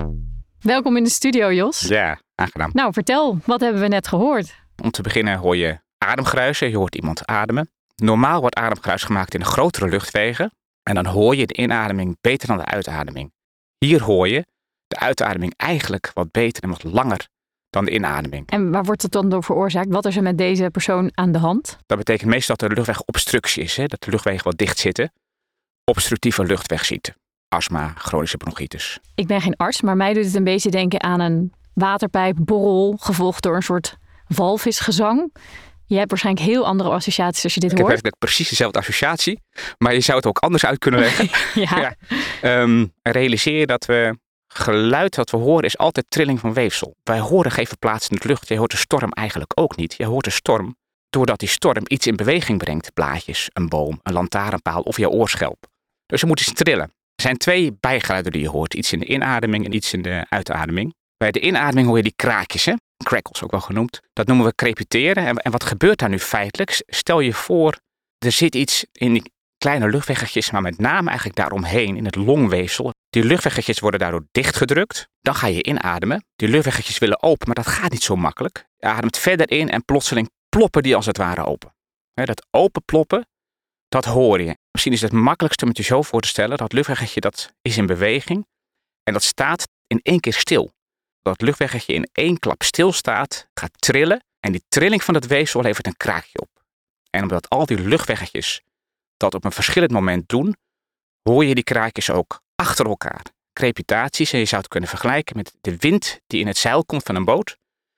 [0.59, 1.79] Welkom in de studio, Jos.
[1.79, 2.69] Ja, aangenaam.
[2.73, 4.61] Nou, vertel, wat hebben we net gehoord?
[4.81, 7.69] Om te beginnen hoor je ademgeruisen, je hoort iemand ademen.
[7.95, 10.51] Normaal wordt ademgeruis gemaakt in de grotere luchtwegen
[10.83, 13.31] en dan hoor je de inademing beter dan de uitademing.
[13.77, 14.45] Hier hoor je
[14.87, 17.27] de uitademing eigenlijk wat beter en wat langer
[17.69, 18.49] dan de inademing.
[18.49, 19.89] En waar wordt het dan door veroorzaakt?
[19.89, 21.77] Wat is er met deze persoon aan de hand?
[21.85, 23.85] Dat betekent meestal dat er luchtwegobstructie is, hè?
[23.85, 25.11] dat de luchtwegen wat dicht zitten.
[25.83, 27.15] Obstructieve luchtwegziekte,
[27.47, 28.99] astma, chronische bronchitis.
[29.15, 33.43] Ik ben geen arts, maar mij doet het een beetje denken aan een waterpijpborrel, gevolgd
[33.43, 33.97] door een soort
[34.35, 35.33] walvisgezang.
[35.85, 37.89] Je hebt waarschijnlijk heel andere associaties als je dit ik hoort.
[37.91, 39.39] Ik heb eigenlijk precies dezelfde associatie,
[39.77, 41.29] maar je zou het ook anders uit kunnen leggen.
[41.63, 41.95] ja.
[42.41, 42.61] ja.
[42.61, 44.17] Um, realiseer dat we
[44.47, 46.95] geluid dat we horen is altijd trilling van weefsel.
[47.03, 48.47] Wij horen geen verplaatsende lucht.
[48.47, 49.93] Je hoort de storm eigenlijk ook niet.
[49.97, 50.75] Je hoort de storm
[51.09, 52.93] doordat die storm iets in beweging brengt.
[52.93, 55.67] Blaadjes, een boom, een lantaarnpaal of jouw oorschelp.
[56.05, 56.91] Dus je moet iets trillen.
[57.15, 58.73] Er zijn twee bijgeluiden die je hoort.
[58.73, 60.93] Iets in de inademing en iets in de uitademing.
[61.17, 62.73] Bij de inademing hoor je die kraakjes, hè?
[63.03, 63.99] Crackles ook wel genoemd.
[64.13, 65.25] Dat noemen we crepiteren.
[65.25, 66.83] En, en wat gebeurt daar nu feitelijk?
[66.87, 67.77] Stel je voor,
[68.17, 72.93] er zit iets in die kleine luchtweggetjes, maar met name eigenlijk daaromheen in het longweefsel.
[73.09, 75.07] Die luchtweggetjes worden daardoor dichtgedrukt.
[75.21, 76.25] Dan ga je inademen.
[76.35, 78.65] Die luchtweggetjes willen open, maar dat gaat niet zo makkelijk.
[78.77, 81.75] Je ademt verder in en plotseling ploppen die als het ware open.
[82.13, 83.27] dat openploppen,
[83.87, 84.57] dat hoor je.
[84.71, 86.57] Misschien is het makkelijkste om het je zo voor te stellen.
[86.57, 88.45] Dat luchtweggetje dat is in beweging
[89.03, 90.71] en dat staat in één keer stil.
[91.23, 95.87] Dat luchtweggetje in één klap stilstaat, gaat trillen en die trilling van het weefsel levert
[95.87, 96.63] een kraakje op.
[97.09, 98.61] En omdat al die luchtweggetjes
[99.17, 100.55] dat op een verschillend moment doen,
[101.21, 103.21] hoor je die kraakjes ook achter elkaar.
[103.53, 107.03] Crepitaties, en je zou het kunnen vergelijken met de wind die in het zeil komt
[107.03, 107.57] van een boot.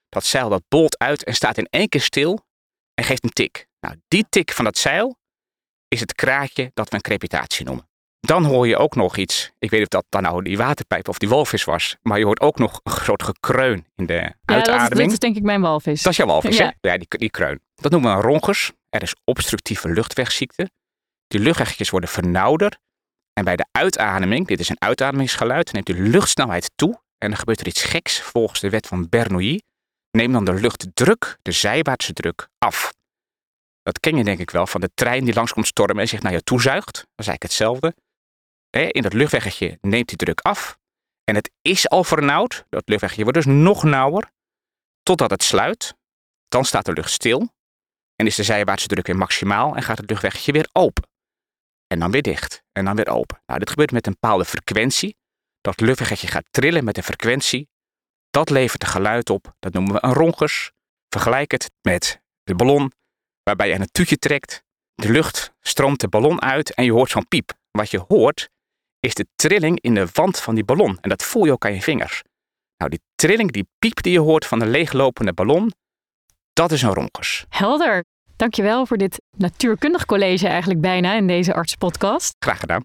[0.09, 2.45] Dat zeil dat bolt uit en staat in één keer stil
[2.93, 3.67] en geeft een tik.
[3.79, 5.17] Nou, die tik van dat zeil
[5.87, 7.89] is het kraakje dat we een crepitatie noemen.
[8.25, 9.51] Dan hoor je ook nog iets.
[9.59, 11.95] Ik weet niet of dat dan nou die waterpijp of die walvis was.
[12.01, 14.89] Maar je hoort ook nog een groot gekreun in de ja, uitademing.
[14.89, 16.01] Dat is, dat is denk ik mijn walvis.
[16.01, 16.75] Dat is jouw walvis, ja.
[16.79, 16.89] hè?
[16.89, 17.59] Ja, die, die kreun.
[17.75, 18.71] Dat noemen we rongus.
[18.89, 20.69] Er is obstructieve luchtwegziekte.
[21.27, 22.77] Die luchtweggetjes worden vernauwder.
[23.33, 27.01] En bij de uitademing, dit is een uitademingsgeluid, neemt de luchtsnelheid toe.
[27.17, 29.61] En dan gebeurt er iets geks volgens de wet van Bernoulli.
[30.11, 32.93] Neem dan de luchtdruk, de zijwaartse druk, af.
[33.83, 36.31] Dat ken je denk ik wel van de trein die langskomt stormen en zich naar
[36.31, 36.93] je toezuigt.
[36.93, 37.95] Dat is eigenlijk hetzelfde.
[38.81, 40.77] In dat luchtweggetje neemt die druk af.
[41.23, 42.65] En het is al vernauwd.
[42.69, 44.31] Dat luchtweggetje wordt dus nog nauwer.
[45.03, 45.95] Totdat het sluit.
[46.47, 47.53] Dan staat de lucht stil.
[48.15, 51.07] En is de zijwaartse druk weer maximaal en gaat het luchtweggetje weer open.
[51.87, 52.63] En dan weer dicht.
[52.71, 53.41] En dan weer open.
[53.45, 55.17] Nou, dit gebeurt met een bepaalde frequentie.
[55.61, 57.69] Dat luchtweggetje gaat trillen met een frequentie.
[58.29, 59.55] Dat levert een geluid op.
[59.59, 60.71] Dat noemen we een rongus.
[61.09, 62.91] Vergelijk het met de ballon
[63.43, 64.63] waarbij je het tuutje trekt.
[64.93, 67.53] De lucht stroomt de ballon uit en je hoort zo'n piep.
[67.71, 68.49] Wat je hoort
[69.05, 70.97] is de trilling in de wand van die ballon.
[71.01, 72.21] En dat voel je ook aan je vingers.
[72.77, 75.71] Nou, die trilling, die piep die je hoort van de leeglopende ballon,
[76.53, 77.45] dat is een ronkus.
[77.49, 78.03] Helder.
[78.35, 82.35] Dankjewel voor dit natuurkundig college eigenlijk bijna in deze artspodcast.
[82.39, 82.83] Graag gedaan.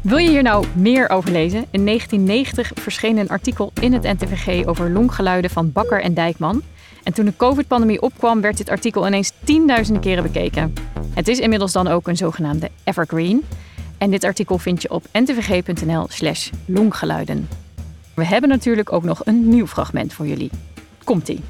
[0.00, 1.66] Wil je hier nou meer over lezen?
[1.70, 6.62] In 1990 verscheen een artikel in het NTVG over longgeluiden van Bakker en Dijkman.
[7.02, 10.72] En toen de COVID-pandemie opkwam, werd dit artikel ineens tienduizenden keren bekeken.
[11.14, 13.44] Het is inmiddels dan ook een zogenaamde evergreen.
[13.98, 17.48] En dit artikel vind je op ntvg.nl/slash longgeluiden.
[18.14, 20.50] We hebben natuurlijk ook nog een nieuw fragment voor jullie.
[21.04, 21.40] Komt-ie.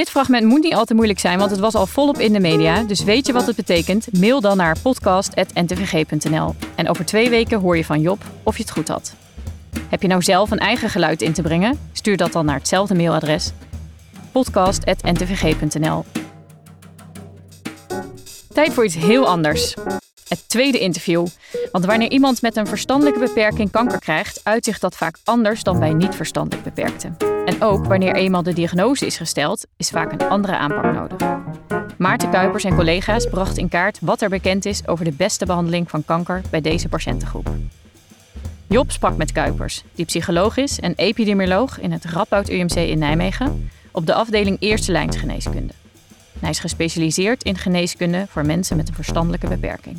[0.00, 2.40] Dit fragment moet niet al te moeilijk zijn, want het was al volop in de
[2.40, 2.82] media.
[2.82, 4.20] Dus weet je wat het betekent?
[4.20, 6.54] Mail dan naar podcast.ntvg.nl.
[6.74, 9.14] En over twee weken hoor je van Job of je het goed had.
[9.88, 11.78] Heb je nou zelf een eigen geluid in te brengen?
[11.92, 13.52] Stuur dat dan naar hetzelfde mailadres:
[14.32, 16.04] podcast.ntvg.nl.
[18.52, 19.74] Tijd voor iets heel anders.
[20.30, 21.26] Het tweede interview.
[21.72, 25.92] Want wanneer iemand met een verstandelijke beperking kanker krijgt, uitzicht dat vaak anders dan bij
[25.92, 27.16] niet-verstandelijk beperkten.
[27.44, 31.38] En ook wanneer eenmaal de diagnose is gesteld, is vaak een andere aanpak nodig.
[31.98, 35.90] Maarten Kuipers en collega's brachten in kaart wat er bekend is over de beste behandeling
[35.90, 37.48] van kanker bij deze patiëntengroep.
[38.68, 43.70] Job sprak met Kuipers, die psycholoog is en epidemioloog in het Radboud UMC in Nijmegen,
[43.90, 45.72] op de afdeling Eerste Lijnsgeneeskunde.
[46.40, 49.96] Hij is gespecialiseerd in geneeskunde voor mensen met een verstandelijke beperking.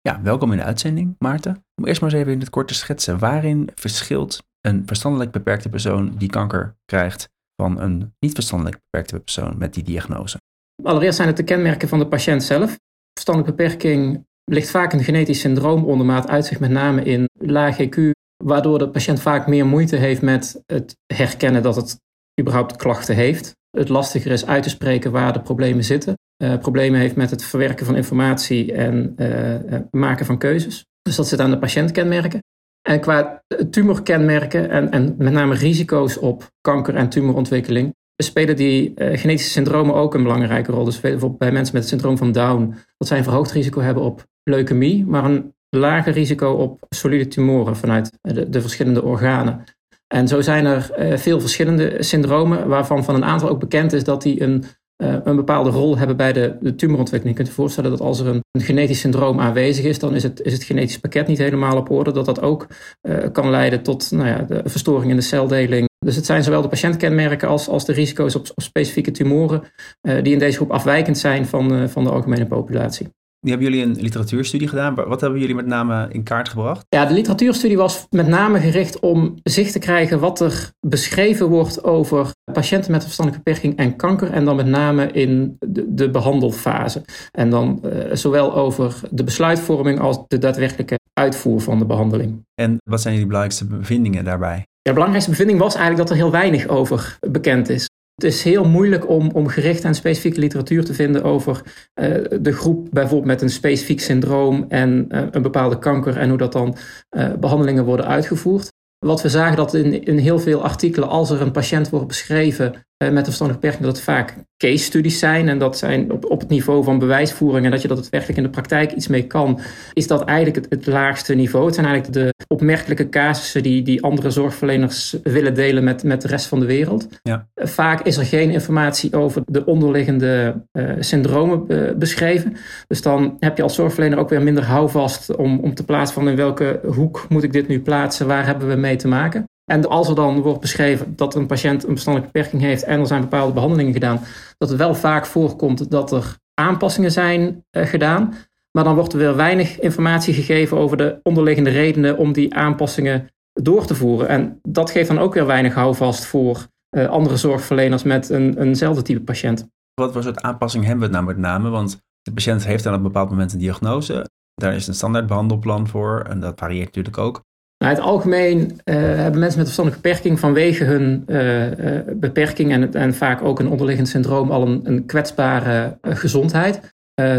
[0.00, 1.64] Ja, welkom in de uitzending, Maarten.
[1.74, 3.18] Om eerst maar eens even in het kort te schetsen.
[3.18, 7.28] Waarin verschilt een verstandelijk beperkte persoon die kanker krijgt
[7.62, 10.38] van een niet verstandelijk beperkte persoon met die diagnose?
[10.82, 12.78] Allereerst zijn het de kenmerken van de patiënt zelf.
[13.12, 17.76] Verstandelijke beperking ligt vaak een genetisch syndroom onder, maar het uitzicht met name in laag
[17.78, 18.10] EQ,
[18.44, 22.00] waardoor de patiënt vaak meer moeite heeft met het herkennen dat het
[22.40, 23.52] überhaupt klachten heeft.
[23.70, 26.14] Het lastiger is uit te spreken waar de problemen zitten.
[26.42, 30.84] Uh, problemen heeft met het verwerken van informatie en uh, maken van keuzes.
[31.02, 32.42] Dus dat zit aan de patiëntkenmerken.
[32.88, 39.50] En qua tumorkenmerken en, en met name risico's op kanker en tumorontwikkeling, spelen die genetische
[39.50, 40.84] syndromen ook een belangrijke rol.
[40.84, 44.02] Dus bijvoorbeeld bij mensen met het syndroom van Down, dat zij een verhoogd risico hebben
[44.02, 49.64] op leukemie, maar een lager risico op solide tumoren vanuit de, de verschillende organen.
[50.06, 54.22] En zo zijn er veel verschillende syndromen, waarvan van een aantal ook bekend is dat
[54.22, 54.64] die een,
[54.96, 57.38] een bepaalde rol hebben bij de, de tumorontwikkeling.
[57.38, 60.40] Je kunt je voorstellen dat als er een, genetisch syndroom aanwezig is, dan is het,
[60.40, 62.12] is het genetisch pakket niet helemaal op orde.
[62.12, 62.66] Dat dat ook
[63.02, 65.88] uh, kan leiden tot nou ja, de verstoring in de celdeling.
[65.98, 69.62] Dus het zijn zowel de patiëntkenmerken als, als de risico's op, op specifieke tumoren
[70.00, 73.08] die in deze groep afwijkend zijn van, van de algemene populatie.
[73.40, 74.94] Die hebben jullie een literatuurstudie gedaan.
[74.94, 76.86] Wat hebben jullie met name in kaart gebracht?
[76.88, 81.84] Ja, de literatuurstudie was met name gericht om zicht te krijgen wat er beschreven wordt
[81.84, 84.30] over patiënten met een verstandelijke beperking en kanker.
[84.30, 87.04] En dan met name in de, de behandelfase.
[87.32, 92.44] En dan uh, zowel over de besluitvorming als de daadwerkelijke uitvoer van de behandeling.
[92.54, 94.56] En wat zijn jullie belangrijkste bevindingen daarbij?
[94.56, 97.88] Ja, de belangrijkste bevinding was eigenlijk dat er heel weinig over bekend is.
[98.16, 101.62] Het is heel moeilijk om, om gerichte en specifieke literatuur te vinden over
[101.94, 106.38] uh, de groep bijvoorbeeld met een specifiek syndroom en uh, een bepaalde kanker en hoe
[106.38, 106.76] dat dan
[107.16, 108.72] uh, behandelingen worden uitgevoerd.
[108.98, 112.72] Wat we zagen dat in, in heel veel artikelen, als er een patiënt wordt beschreven
[112.98, 115.48] met een verstandelijke beperking, dat het vaak case studies zijn.
[115.48, 118.38] En dat zijn op, op het niveau van bewijsvoering en dat je dat het werkelijk
[118.38, 119.60] in de praktijk iets mee kan,
[119.92, 121.66] is dat eigenlijk het, het laagste niveau.
[121.66, 126.28] Het zijn eigenlijk de opmerkelijke casussen die, die andere zorgverleners willen delen met, met de
[126.28, 127.08] rest van de wereld.
[127.22, 127.48] Ja.
[127.54, 132.56] Vaak is er geen informatie over de onderliggende uh, syndromen uh, beschreven.
[132.86, 136.28] Dus dan heb je als zorgverlener ook weer minder houvast om, om te plaatsen van
[136.28, 139.44] in welke hoek moet ik dit nu plaatsen, waar hebben we mee te maken.
[139.70, 143.06] En als er dan wordt beschreven dat een patiënt een verstandelijke beperking heeft en er
[143.06, 144.20] zijn bepaalde behandelingen gedaan,
[144.58, 148.34] dat het wel vaak voorkomt dat er aanpassingen zijn uh, gedaan.
[148.70, 153.28] Maar dan wordt er weer weinig informatie gegeven over de onderliggende redenen om die aanpassingen
[153.52, 154.28] door te voeren.
[154.28, 159.02] En dat geeft dan ook weer weinig houvast voor uh, andere zorgverleners met een, eenzelfde
[159.02, 159.68] type patiënt.
[159.94, 161.70] Wat voor soort aanpassing hebben we het nou met name?
[161.70, 164.30] Want de patiënt heeft aan een bepaald moment een diagnose.
[164.54, 167.42] Daar is een standaard behandelplan voor en dat varieert natuurlijk ook.
[167.78, 172.94] Nou, het algemeen uh, hebben mensen met verstandelijke beperking vanwege hun uh, uh, beperking en,
[172.94, 176.94] en, vaak ook een onderliggend syndroom al een, een kwetsbare gezondheid.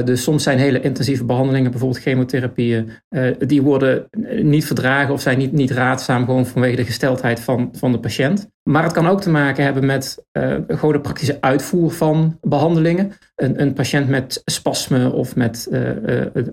[0.06, 2.90] dus soms zijn hele intensieve behandelingen, bijvoorbeeld chemotherapieën,
[3.40, 4.10] die worden
[4.42, 8.48] niet verdragen of zijn niet, niet raadzaam gewoon vanwege de gesteldheid van, van de patiënt.
[8.64, 10.26] Maar het kan ook te maken hebben met
[10.68, 13.12] gewoon de praktische uitvoer van behandelingen.
[13.36, 15.70] Een, een patiënt met spasmen of met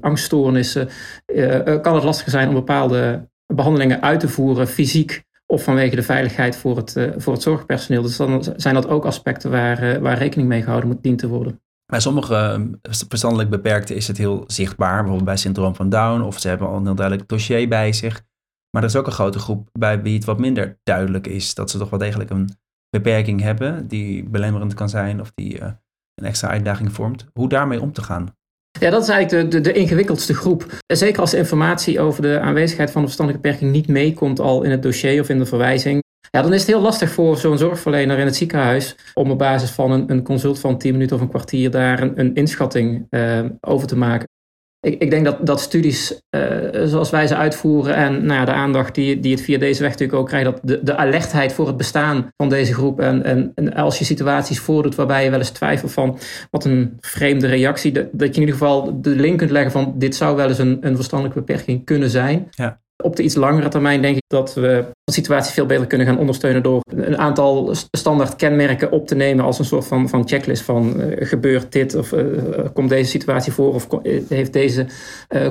[0.01, 0.89] angststoornissen
[1.83, 6.57] kan het lastig zijn om bepaalde behandelingen uit te voeren, fysiek of vanwege de veiligheid
[6.57, 8.03] voor het, uh, voor het zorgpersoneel.
[8.03, 11.29] Dus dan zijn dat ook aspecten waar, uh, waar rekening mee gehouden moet dient te
[11.29, 11.63] worden.
[11.87, 12.71] Bij sommige
[13.09, 16.77] verstandelijk beperkten is het heel zichtbaar, bijvoorbeeld bij syndroom van Down, of ze hebben al
[16.77, 18.23] een heel duidelijk dossier bij zich.
[18.71, 21.71] Maar er is ook een grote groep bij wie het wat minder duidelijk is dat
[21.71, 22.49] ze toch wel degelijk een
[22.91, 27.27] beperking hebben die belemmerend kan zijn of die een extra uitdaging vormt.
[27.33, 28.37] Hoe daarmee om te gaan?
[28.81, 30.67] Ja, dat is eigenlijk de, de, de ingewikkeldste groep.
[30.87, 34.71] Zeker als de informatie over de aanwezigheid van de verstandelijke beperking niet meekomt al in
[34.71, 36.03] het dossier of in de verwijzing.
[36.31, 39.71] Ja, dan is het heel lastig voor zo'n zorgverlener in het ziekenhuis om op basis
[39.71, 43.45] van een, een consult van 10 minuten of een kwartier daar een, een inschatting uh,
[43.61, 44.29] over te maken.
[44.85, 46.43] Ik, ik, denk dat, dat studies uh,
[46.85, 49.91] zoals wij ze uitvoeren en nou ja, de aandacht die, die het via deze weg
[49.91, 53.53] natuurlijk ook krijgt, dat de, de alertheid voor het bestaan van deze groep en, en,
[53.55, 56.19] en, als je situaties voordoet waarbij je wel eens twijfelt van
[56.51, 59.95] wat een vreemde reactie, dat, dat je in ieder geval de link kunt leggen van
[59.97, 62.49] dit zou wel eens een, een verstandelijke beperking kunnen zijn.
[62.51, 62.83] Ja.
[63.03, 66.19] Op de iets langere termijn denk ik dat we de situatie veel beter kunnen gaan
[66.19, 70.63] ondersteunen door een aantal standaard kenmerken op te nemen als een soort van, van checklist
[70.63, 73.89] van uh, gebeurt dit of uh, komt deze situatie voor of
[74.29, 74.87] heeft deze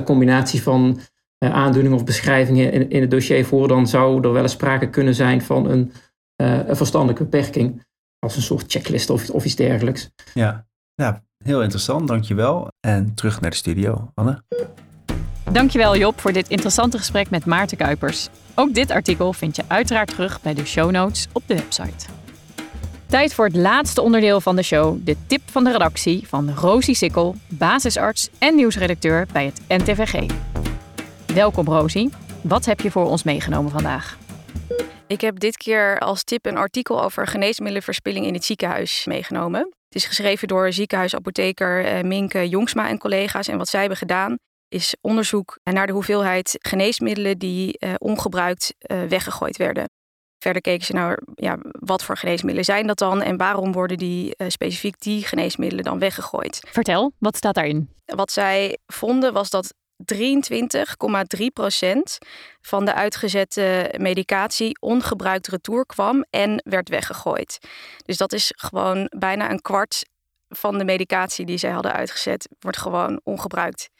[0.04, 1.00] combinatie van
[1.38, 5.14] aandoeningen of beschrijvingen in, in het dossier voor, dan zou er wel eens sprake kunnen
[5.14, 5.92] zijn van een,
[6.36, 7.82] een verstandelijke beperking
[8.18, 10.10] als een soort checklist of, of iets dergelijks.
[10.34, 10.66] Ja.
[10.94, 12.68] ja, heel interessant, dankjewel.
[12.80, 14.42] En terug naar de studio, Anne.
[15.52, 18.28] Dankjewel Job voor dit interessante gesprek met Maarten Kuipers.
[18.54, 22.06] Ook dit artikel vind je uiteraard terug bij de show notes op de website.
[23.06, 26.94] Tijd voor het laatste onderdeel van de show, de tip van de redactie van Rosie
[26.94, 30.30] Sikkel, basisarts en nieuwsredacteur bij het NTVG.
[31.34, 32.10] Welkom Rosie,
[32.42, 34.18] wat heb je voor ons meegenomen vandaag?
[35.06, 39.60] Ik heb dit keer als tip een artikel over geneesmiddelenverspilling in het ziekenhuis meegenomen.
[39.60, 43.48] Het is geschreven door ziekenhuisapotheker Minke Jongsma en collega's.
[43.48, 49.02] En wat zij hebben gedaan is onderzoek naar de hoeveelheid geneesmiddelen die uh, ongebruikt uh,
[49.02, 49.88] weggegooid werden.
[50.38, 54.34] Verder keken ze naar ja, wat voor geneesmiddelen zijn dat dan en waarom worden die
[54.36, 56.66] uh, specifiek die geneesmiddelen dan weggegooid.
[56.70, 57.88] Vertel, wat staat daarin?
[58.04, 62.18] Wat zij vonden was dat 23,3 procent
[62.60, 67.58] van de uitgezette medicatie ongebruikt retour kwam en werd weggegooid.
[68.04, 70.04] Dus dat is gewoon bijna een kwart
[70.48, 73.90] van de medicatie die zij hadden uitgezet, wordt gewoon ongebruikt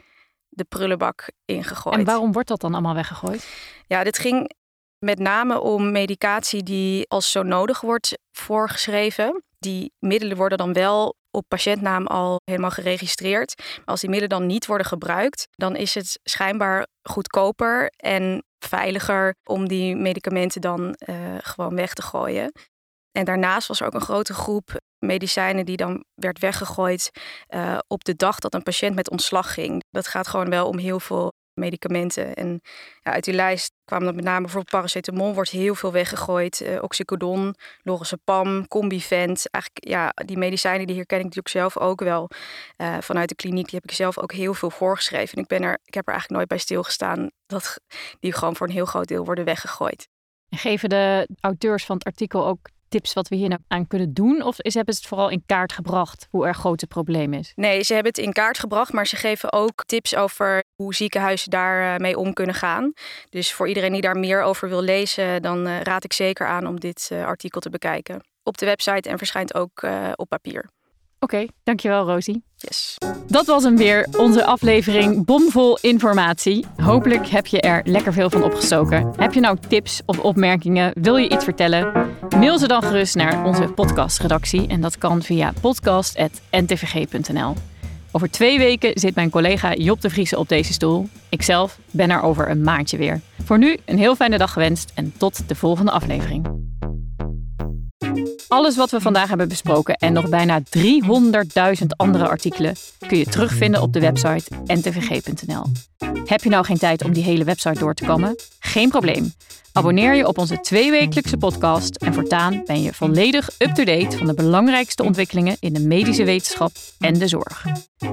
[0.55, 1.97] de prullenbak ingegooid.
[1.97, 3.47] En waarom wordt dat dan allemaal weggegooid?
[3.87, 4.55] Ja, dit ging
[4.99, 9.43] met name om medicatie die als zo nodig wordt voorgeschreven.
[9.59, 13.55] Die middelen worden dan wel op patiëntnaam al helemaal geregistreerd.
[13.57, 19.35] Maar als die middelen dan niet worden gebruikt, dan is het schijnbaar goedkoper en veiliger
[19.45, 22.53] om die medicamenten dan uh, gewoon weg te gooien.
[23.13, 27.11] En daarnaast was er ook een grote groep medicijnen die dan werd weggegooid
[27.49, 29.85] uh, op de dag dat een patiënt met ontslag ging.
[29.91, 32.35] Dat gaat gewoon wel om heel veel medicamenten.
[32.35, 32.61] En
[33.03, 36.61] ja, uit die lijst kwam dat met name bijvoorbeeld paracetamol wordt heel veel weggegooid.
[36.61, 39.51] Uh, oxycodon, lorazepam, combivent.
[39.51, 42.31] Eigenlijk ja, die medicijnen die hier ken ik natuurlijk zelf ook wel
[42.77, 43.65] uh, vanuit de kliniek.
[43.65, 45.37] Die heb ik zelf ook heel veel voorgeschreven.
[45.37, 47.81] En ik, ben er, ik heb er eigenlijk nooit bij stilgestaan dat
[48.21, 50.09] die gewoon voor een heel groot deel worden weggegooid.
[50.49, 54.15] En geven de auteurs van het artikel ook tips wat we hier nou aan kunnen
[54.15, 54.43] doen?
[54.43, 57.53] Of is, hebben ze het vooral in kaart gebracht hoe erg groot het probleem is?
[57.55, 61.51] Nee, ze hebben het in kaart gebracht, maar ze geven ook tips over hoe ziekenhuizen
[61.51, 62.93] daarmee om kunnen gaan.
[63.31, 66.67] Dus voor iedereen die daar meer over wil lezen, dan uh, raad ik zeker aan
[66.67, 68.25] om dit uh, artikel te bekijken.
[68.43, 70.69] Op de website en verschijnt ook op papier.
[71.25, 72.43] Oké, okay, dankjewel Rosie.
[72.57, 72.99] Yes.
[73.27, 76.67] Dat was hem weer, onze aflevering bomvol informatie.
[76.83, 79.13] Hopelijk heb je er lekker veel van opgestoken.
[79.17, 80.93] Heb je nou tips of opmerkingen?
[80.95, 82.09] Wil je iets vertellen?
[82.39, 84.67] Mail ze dan gerust naar onze podcastredactie.
[84.67, 87.55] En dat kan via podcast.ntvg.nl.
[88.13, 91.09] Over twee weken zit mijn collega Job de Vriese op deze stoel.
[91.29, 93.21] Ikzelf ben er over een maandje weer.
[93.45, 96.63] Voor nu een heel fijne dag gewenst en tot de volgende aflevering.
[98.49, 102.75] Alles wat we vandaag hebben besproken en nog bijna 300.000 andere artikelen
[103.07, 105.65] kun je terugvinden op de website ntvg.nl.
[106.25, 108.37] Heb je nou geen tijd om die hele website door te komen?
[108.59, 109.33] Geen probleem.
[109.73, 115.03] Abonneer je op onze tweewekelijkse podcast en voortaan ben je volledig up-to-date van de belangrijkste
[115.03, 117.65] ontwikkelingen in de medische wetenschap en de zorg.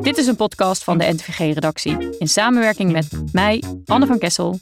[0.01, 4.59] Dit is een podcast van de NTVG-redactie in samenwerking met mij, Anne van Kessel,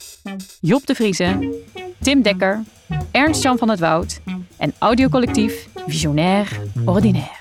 [0.59, 1.53] Job de Vrieze,
[2.01, 2.63] Tim Dekker,
[3.11, 4.21] Ernst-Jan van het Woud
[4.57, 7.38] en audiocollectief Visionair Ordinaire.